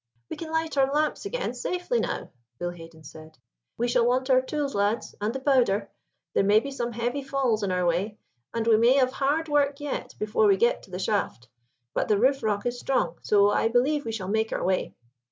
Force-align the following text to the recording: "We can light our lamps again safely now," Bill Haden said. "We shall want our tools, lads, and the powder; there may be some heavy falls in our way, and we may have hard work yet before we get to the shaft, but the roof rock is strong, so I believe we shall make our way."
"We 0.31 0.35
can 0.35 0.49
light 0.49 0.79
our 0.79 0.91
lamps 0.91 1.25
again 1.27 1.53
safely 1.53 1.99
now," 1.99 2.31
Bill 2.57 2.71
Haden 2.71 3.03
said. 3.03 3.37
"We 3.77 3.87
shall 3.87 4.03
want 4.03 4.31
our 4.31 4.41
tools, 4.41 4.73
lads, 4.73 5.13
and 5.21 5.31
the 5.31 5.39
powder; 5.39 5.91
there 6.33 6.43
may 6.43 6.59
be 6.59 6.71
some 6.71 6.91
heavy 6.93 7.21
falls 7.21 7.61
in 7.61 7.71
our 7.71 7.85
way, 7.85 8.17
and 8.51 8.65
we 8.65 8.77
may 8.77 8.93
have 8.93 9.11
hard 9.13 9.47
work 9.47 9.79
yet 9.79 10.15
before 10.17 10.47
we 10.47 10.57
get 10.57 10.81
to 10.81 10.89
the 10.89 10.97
shaft, 10.97 11.49
but 11.93 12.07
the 12.07 12.17
roof 12.17 12.41
rock 12.41 12.65
is 12.65 12.79
strong, 12.79 13.19
so 13.21 13.51
I 13.51 13.67
believe 13.67 14.03
we 14.03 14.11
shall 14.11 14.27
make 14.27 14.51
our 14.51 14.63
way." 14.63 14.95